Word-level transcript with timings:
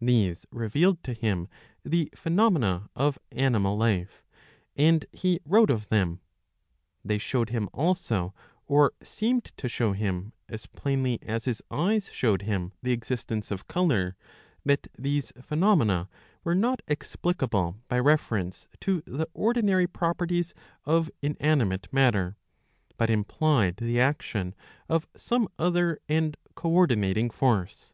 These 0.00 0.46
revealed 0.50 1.02
to 1.04 1.12
him 1.12 1.48
the 1.84 2.08
phenomena 2.16 2.88
of 2.94 3.18
animal 3.30 3.76
life, 3.76 4.24
and 4.74 5.04
he 5.12 5.38
wrote 5.44 5.68
of 5.68 5.90
them. 5.90 6.20
They 7.04 7.18
showed 7.18 7.50
him 7.50 7.68
also, 7.74 8.34
or 8.66 8.94
seemed 9.02 9.44
to 9.58 9.68
show 9.68 9.92
him, 9.92 10.32
as 10.48 10.64
plainly 10.64 11.18
as 11.20 11.44
his 11.44 11.60
eyes 11.70 12.08
showed 12.10 12.40
him 12.40 12.72
the 12.82 12.92
existence 12.92 13.50
of 13.50 13.68
colour, 13.68 14.16
that 14.64 14.86
these 14.98 15.30
phenomena 15.42 16.08
were 16.42 16.54
not 16.54 16.80
explicable 16.88 17.76
by 17.86 17.98
reference 17.98 18.68
to 18.80 19.02
the 19.04 19.28
ordinary 19.34 19.86
properties 19.86 20.54
of 20.86 21.10
inanimate 21.20 21.92
matter, 21.92 22.38
but 22.96 23.10
implied 23.10 23.76
the 23.76 24.00
action 24.00 24.54
of 24.88 25.06
some 25.18 25.46
other 25.58 25.98
and 26.08 26.38
co 26.54 26.70
ordinating 26.70 27.28
force. 27.28 27.92